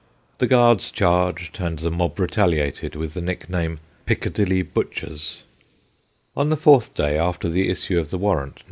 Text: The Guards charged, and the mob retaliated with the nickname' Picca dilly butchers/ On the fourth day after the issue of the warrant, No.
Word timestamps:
The 0.39 0.47
Guards 0.47 0.89
charged, 0.89 1.59
and 1.59 1.77
the 1.77 1.91
mob 1.91 2.17
retaliated 2.19 2.95
with 2.95 3.13
the 3.13 3.21
nickname' 3.21 3.77
Picca 4.07 4.33
dilly 4.33 4.63
butchers/ 4.63 5.43
On 6.35 6.49
the 6.49 6.57
fourth 6.57 6.95
day 6.95 7.19
after 7.19 7.47
the 7.49 7.69
issue 7.69 7.99
of 7.99 8.09
the 8.09 8.17
warrant, 8.17 8.55
No. 8.55 8.59